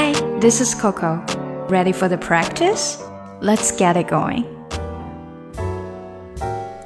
[0.00, 1.20] Hi, this is Coco.
[1.68, 3.02] Ready for the practice?
[3.42, 4.44] Let's get it going.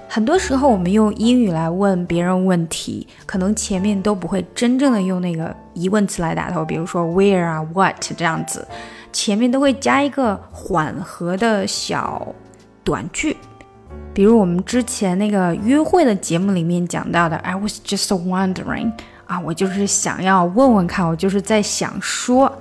[0.08, 8.66] 很多时候，我们用英语来问别人问题，可能前面都不会真正的用那个疑问词来打头，比如说 where 啊，what 这样子，
[9.12, 12.34] 前面都会加一个缓和的小
[12.82, 13.36] 短句。
[14.12, 18.90] 比如我们之前那个约会的节目里面讲到的，I was just wondering
[19.28, 22.52] 啊，我就是想要问问看，我就是在想说。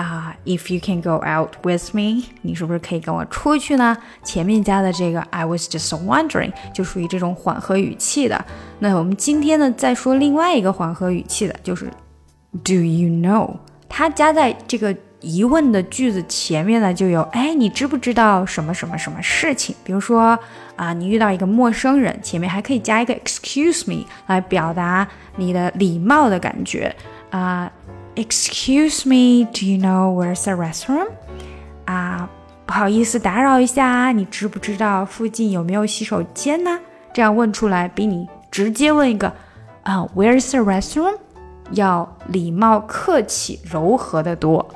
[0.00, 3.96] 啊、，If you can go out with me，你是不是可以跟我出去呢？
[4.24, 8.44] 前面加的这个 I was just wondering 就属于这种缓和语气的。
[8.78, 11.86] 那我们今天呢，再说另外一个缓和语气的，就是
[12.64, 13.56] Do you know？
[13.88, 19.74] 它加在这个疑问的句子前面呢，就有哎，你知不知道什么什么什么事情？
[19.84, 20.38] 比如说
[20.76, 26.94] 啊，你遇到一个陌生人，前面还可以加一个 Excuse me 来表达你的礼貌的感觉
[27.30, 27.70] 啊。
[28.16, 31.08] Excuse me, do you know where's the restroom?
[31.86, 32.28] 啊，
[32.66, 36.78] 不好意思打扰一下，你知不知道附近有没有洗手间呢？
[37.14, 39.32] 这样问出来比你直接问一个
[39.84, 41.16] 啊，Where's the restroom？
[41.70, 44.68] 要礼貌、客气、柔和的多。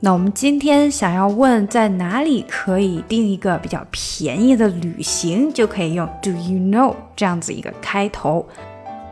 [0.00, 8.46] 那我们今天想要问在哪里可以订一个比较便宜的旅行，就可以用 Do you know 这样子一个开头。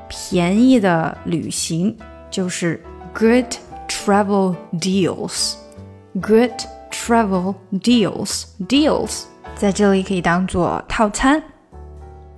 [0.09, 1.97] 便宜的旅行
[2.31, 2.81] 就是。
[3.16, 5.56] good travel deals.
[6.20, 6.52] Good
[6.92, 8.44] travel deals.
[8.67, 9.23] Deals
[9.56, 11.42] 在这里可以当做套餐。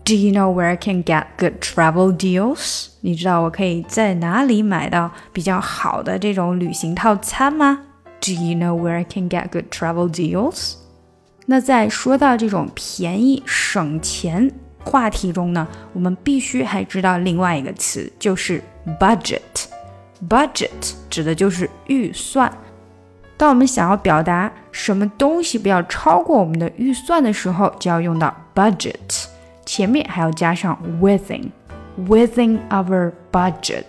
[0.05, 2.87] Do you know where I can get good travel deals？
[3.01, 7.79] 你知道我可以在哪里买到比较好的这种旅行套餐吗？
[8.19, 10.75] Do you know where I can get good travel deals？
[11.45, 14.51] 那在说到这种便宜省钱
[14.83, 18.61] 话题中呢，我们必须还知道另外一个词，就是
[18.99, 19.39] budget。
[20.26, 22.50] Budget 指的就是预算。
[23.36, 29.26] 当我们想要表达什么东西不要超过我们的预算的时候，就要用到 budget，
[29.64, 33.84] 前面还要加上 within，within our budget，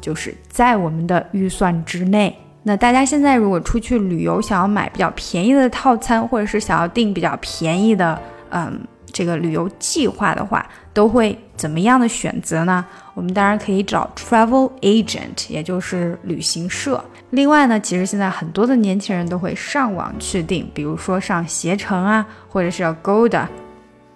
[0.00, 2.38] 就是在我们的预算之内。
[2.62, 8.16] 那大家现在如果出去旅游，想要买比较便宜的套餐，或者是想要订比较便宜的，
[8.50, 8.80] 嗯。
[9.12, 12.84] 这个旅游计划的话，都会怎么样的选择呢？
[13.14, 17.02] 我们当然可以找 travel agent，也就是旅行社。
[17.30, 23.46] 另外呢，其实现在很多的年轻人都会上网去订，比如说上携程啊，或者是 Agoda。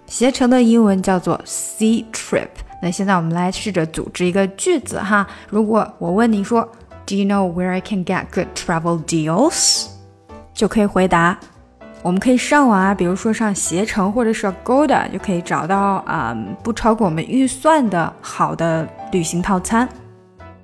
[0.07, 2.47] 携程的英文叫做 C Trip。
[2.81, 5.27] 那现在我们来试着组织一个句子哈。
[5.49, 6.61] 如果我问你说
[7.05, 9.87] ，Do you know where I can get good travel deals？
[10.53, 11.37] 就可以回答。
[12.06, 19.88] 我们可以上网啊，比如说上携程或者是 Agoda，就可以找到啊、嗯、不超过我们预算的好的旅行套餐。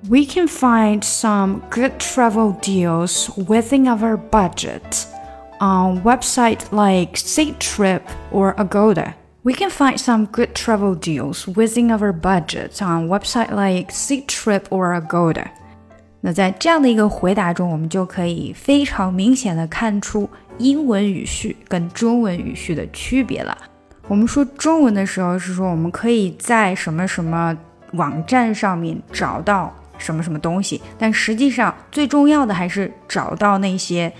[0.09, 5.05] We can find some good travel deals within our budget
[5.59, 9.13] on website like Ctrip or Agoda.
[9.43, 14.93] We can find some good travel deals within our budget on website like Ctrip or
[14.93, 15.49] Agoda.
[16.26, 20.26] 那在这样的一个回答中，我们就可以非常明显的看出
[20.56, 23.54] 英文语序跟中文语序的区别了。
[24.08, 27.54] 我们说中文的时候是说我们可以在什么什么
[27.92, 34.10] 网站上面找到什么什么东西，但实际上最重要的还是找到那些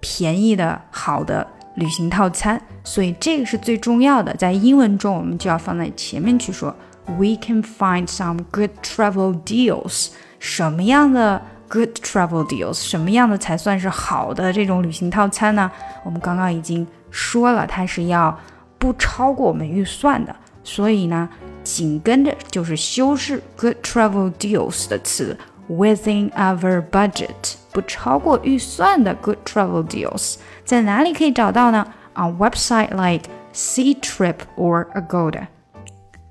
[0.00, 2.60] 便宜的好的旅行套餐。
[2.82, 6.74] 所以这个是最重要的，在英文中我们就要放在前面去说。
[7.06, 10.08] We can find some good travel deals.
[10.44, 11.40] 什么样的
[11.70, 15.70] good travel deals，什么样的才算是好的这种旅行套餐呢？
[16.04, 18.38] 我们刚刚已经说了，它是要
[18.78, 21.26] 不超过我们预算的，所以呢，
[21.62, 25.34] 紧跟着就是修饰 good travel deals 的词
[25.70, 30.34] ，within our budget，不超过预算的 good travel deals，
[30.66, 35.46] 在哪里可以找到呢？On website like Ctrip or Agoda。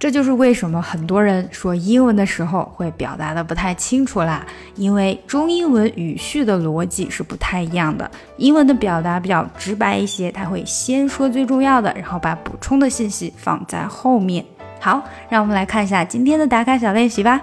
[0.03, 8.11] 这就是为什么很多人说英文的时候会表达的不太清楚啦，因为中英文语序的逻辑是不太一样的。
[8.35, 14.43] 英文的表达比较直白一些，它会先说最重要的，然后把补充的信息放在后面。
[14.81, 17.39] 好，让我们来看一下今天的打卡小练习吧。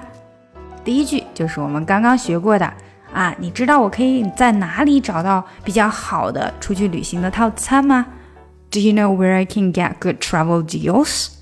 [0.85, 2.71] 第一句就是我们刚刚学过的
[3.11, 8.05] 啊，你知道我可以在哪里找到比较好的出去旅行的套餐吗
[8.71, 11.40] ？Do you know where I can get good travel deals？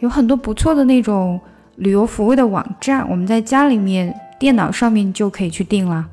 [0.00, 1.40] 有很多不错的那种
[1.76, 6.06] 旅游服务的网站，我们在家里面电脑上面就可以去订了。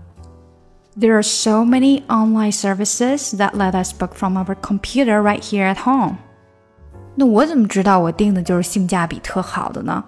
[1.00, 5.74] There are so many online services that let us book from our computer right here
[5.74, 6.18] at home。
[7.15, 10.04] 那我怎么知道我订的就是性价比特好的呢？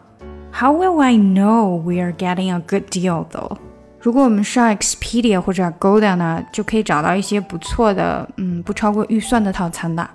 [0.54, 3.58] How will I know we are getting a good deal though？
[4.00, 10.08] 如果我们上 Expedia 或者 Agoda 呢，就可以找到一些不错的，嗯，不超过预算的套餐的。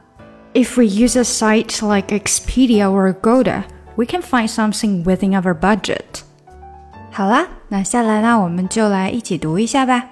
[0.54, 3.64] If we use a site like Expedia or Agoda,
[3.96, 6.22] we can find something within our budget.
[7.12, 10.04] 好啦，那下来呢，我们就来一起读一下吧。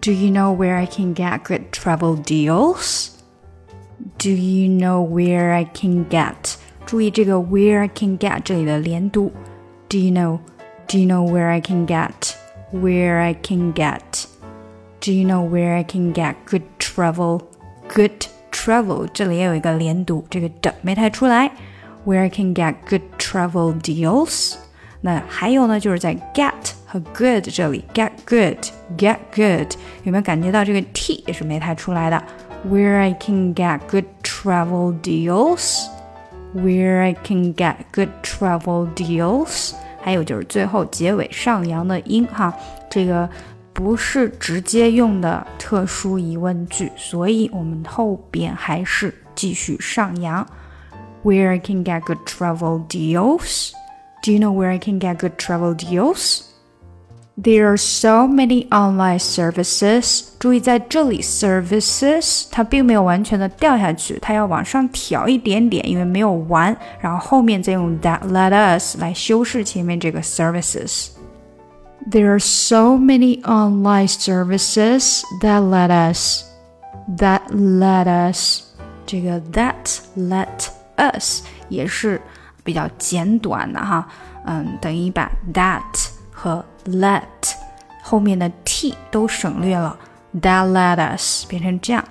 [0.00, 3.08] Do you know where I can get good travel deals?
[4.18, 6.54] Do you know where I can get?
[6.86, 9.32] 注意这个 where I can get 这里的连读。
[9.88, 10.38] Do you know?
[10.86, 12.34] Do you know where I can get?
[12.72, 14.26] where I can get.
[15.00, 17.48] Do you know where I can get good travel?
[17.88, 18.26] Good
[18.64, 21.50] travel 这里也有一个连读，这个的没太出来。
[22.06, 24.54] Where I can get good travel deals。
[25.02, 26.52] 那还有呢，就是在 get
[26.86, 29.72] 和 good 这里，get good，get good，
[30.04, 32.22] 有没有感觉到这个 t 也是没太出来的？
[32.68, 39.72] Where I can get good travel deals。Where I can get good travel deals。
[40.02, 42.52] 还有就是最后结尾上扬的音哈，
[42.90, 43.28] 这个
[43.74, 50.46] 不是直接用的特殊疑问句，所以我们后边还是继续上扬。
[51.22, 53.72] Where I can get good travel deals?
[54.22, 56.42] Do you know where I can get good travel deals?
[57.42, 60.24] There are so many online services。
[60.38, 66.76] 注意在这里，services 它并没有完全的掉下去，它要往上挑一点点，因为没有完。
[67.00, 71.08] 然后后面再用 that let us 来修饰前面这个 services。
[72.10, 76.44] There are so many online services that let us
[77.18, 78.62] that let us
[79.06, 82.20] 这个 that let us 也是
[82.64, 84.08] 比较简短的哈，
[84.46, 85.82] 嗯，等于把 that
[86.30, 87.22] 和 let
[88.02, 89.98] 后面的 t 都省略了，
[90.40, 92.02] that let us 变成这样，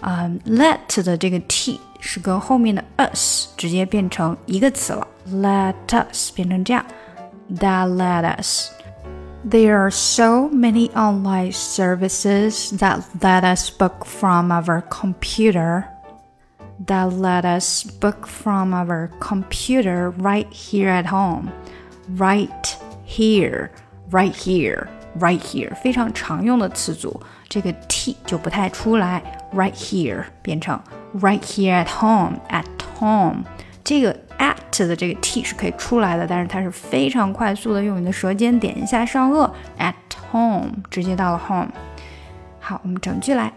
[0.00, 6.84] 嗯，let 的这个 t 是跟后面的 us 直接变成一个词了，let us 变成这样，
[7.54, 8.70] that let us。
[9.44, 15.86] There are so many online services that let us book from our computer.
[16.84, 21.52] That let us book from our computer right here at home.
[22.16, 23.70] Right here,
[24.10, 24.88] right here,
[25.18, 29.22] right here，非常常用的词组，这个 t 就不太出来。
[29.54, 30.80] Right here 变成
[31.20, 32.66] right here at home, at
[32.98, 33.44] home。
[33.84, 34.16] 这个
[34.80, 39.94] at 的这个 t 是可以出来的，但是它是非常快速的，用你的舌尖点一下上颚，at
[40.30, 41.70] home，直接到了 home。
[42.60, 43.52] 好，我们整句来。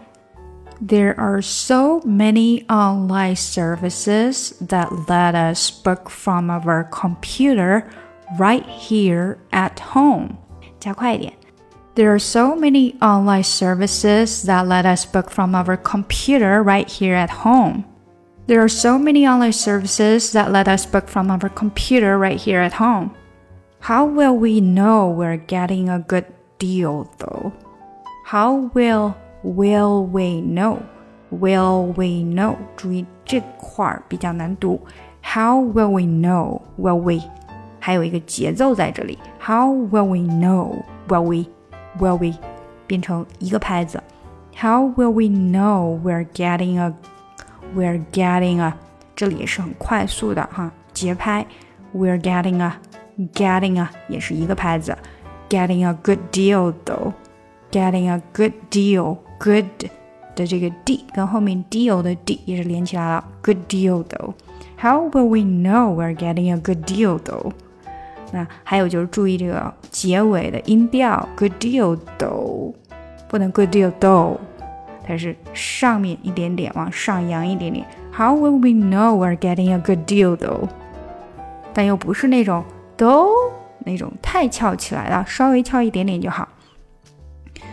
[0.86, 7.82] There are so many online services that let us book from our computer
[8.38, 10.36] right here at home.
[10.78, 11.34] 加快一点。
[11.96, 17.42] There are so many online services that let us book from our computer right here at
[17.42, 17.82] home.
[18.46, 22.60] There are so many online services that let us book from our computer right here
[22.60, 23.14] at home.
[23.80, 26.26] How will we know we're getting a good
[26.58, 27.52] deal though?
[28.26, 30.82] How will will we know?
[31.30, 32.56] Will we know?
[32.76, 34.80] 注意这块儿比较难读。
[35.22, 36.60] How will we know?
[36.76, 37.22] Will we?
[37.78, 39.18] 还有一个节奏在这里。
[39.40, 40.82] How will we know?
[41.08, 41.46] Will we?
[41.98, 42.36] Will we?
[42.86, 44.02] 变成一个拍子。
[44.56, 46.92] How will we know we're getting a
[47.74, 48.74] we're getting a
[49.14, 51.46] 这里也是很快速的哈节拍。
[51.94, 52.76] We're getting a
[53.34, 54.96] getting a 也是一个拍子。
[55.48, 57.12] Getting a good deal though.
[57.70, 59.18] Getting a good deal.
[59.38, 59.90] Good
[60.34, 63.24] 的这个 d 跟后面 deal 的 d 也是连起来了。
[63.42, 64.34] Good deal though.
[64.78, 67.52] How will we know we're getting a good deal though?
[68.32, 72.72] 那还有就是注意这个结尾的音调，good deal though，
[73.28, 74.38] 不能 good deal though，
[75.06, 77.86] 它是上面一点点往上扬一点点。
[78.12, 80.68] How will we know we're getting a good deal though？
[81.72, 82.64] 但又不是那种
[82.98, 83.30] though
[83.84, 86.46] 那种太翘起来了，稍微翘一点点就好。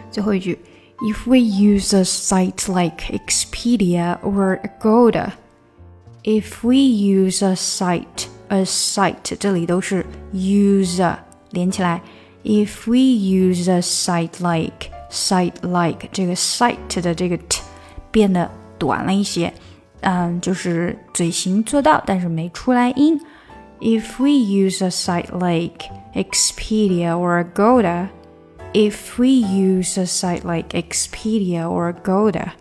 [0.10, 0.58] 最后一句，
[1.00, 11.16] If we use a site like Expedia or Agoda，if we use a site a site，这里都是 use
[11.52, 12.02] 连起来。
[12.44, 17.63] If we use a site like site like 这个 site 的这个 t
[18.11, 19.53] 变得短了一些，
[20.01, 23.21] 嗯，就是嘴型做到，但是没出来音。
[23.81, 28.09] If we use a site like Expedia or Agoda,
[28.73, 32.53] if we use a site like Expedia or Agoda,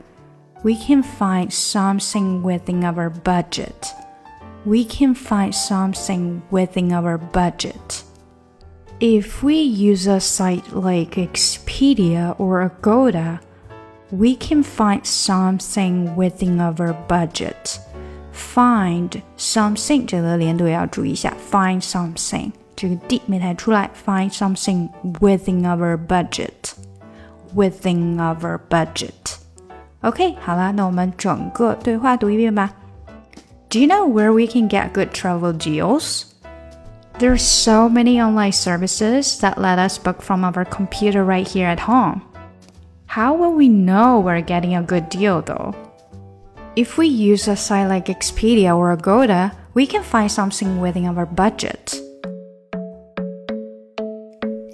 [0.63, 3.93] we can find something within our budget.
[4.65, 8.03] We can find something within our budget.
[9.00, 13.40] If we use a site like Expedia or Agoda,
[14.10, 17.78] we can find something within our budget.
[18.32, 24.88] Find something 这个连读也要注意一下，find something 这个 d 没弹出来，find something
[25.20, 29.36] within our budget。Within our budget.
[30.02, 32.72] OK，好了，那我们整个对话读一遍吧。
[33.68, 36.24] Do you know where we can get good travel deals?
[37.21, 41.67] There are so many online services that let us book from our computer right here
[41.67, 42.23] at home.
[43.05, 45.75] How will we know we're getting a good deal though?
[46.75, 51.27] If we use a site like Expedia or Agoda, we can find something within our
[51.27, 51.93] budget.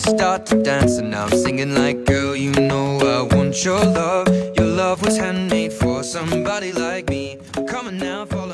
[0.00, 4.28] start to dance And now I'm singing like, girl, you know I want your love.
[4.56, 7.38] Your love was handmade for somebody like me.
[7.68, 8.49] Come on now, follow